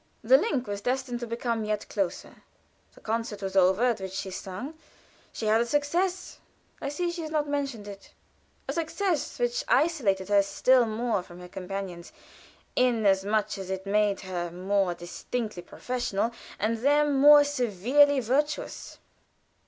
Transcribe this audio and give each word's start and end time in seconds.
The 0.23 0.35
link 0.37 0.65
was 0.65 0.81
destined 0.81 1.19
to 1.19 1.27
become 1.27 1.63
yet 1.63 1.87
closer. 1.87 2.37
The 2.95 3.01
concert 3.01 3.43
was 3.43 3.55
over 3.55 3.83
at 3.83 4.01
which 4.01 4.13
she 4.13 4.31
sung. 4.31 4.73
She 5.31 5.45
had 5.45 5.61
a 5.61 5.65
success. 5.67 6.39
I 6.81 6.89
see 6.89 7.11
she 7.11 7.21
has 7.21 7.29
not 7.29 7.47
mentioned 7.47 7.87
it; 7.87 8.11
a 8.67 8.73
success 8.73 9.37
which 9.37 9.63
isolated 9.67 10.27
her 10.29 10.41
still 10.41 10.87
more 10.87 11.21
from 11.21 11.39
her 11.39 11.47
companions, 11.47 12.11
inasmuch 12.75 13.59
as 13.59 13.69
it 13.69 13.85
made 13.85 14.21
her 14.21 14.49
more 14.49 14.95
distinctly 14.95 15.61
professional 15.61 16.31
and 16.57 16.79
them 16.79 17.19
more 17.21 17.43
severely 17.43 18.19
virtuous. 18.21 18.97